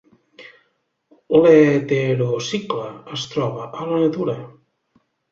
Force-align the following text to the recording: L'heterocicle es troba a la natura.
L'heterocicle 1.41 2.87
es 3.17 3.25
troba 3.33 3.67
a 3.83 3.85
la 3.91 3.99
natura. 4.05 4.35